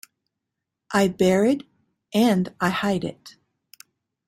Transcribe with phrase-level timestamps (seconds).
[0.91, 1.61] I bear it,
[2.11, 3.35] and I hide it.